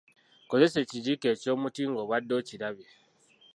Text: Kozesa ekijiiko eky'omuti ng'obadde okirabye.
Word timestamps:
Kozesa 0.49 0.77
ekijiiko 0.83 1.25
eky'omuti 1.33 1.81
ng'obadde 1.87 2.33
okirabye. 2.39 2.89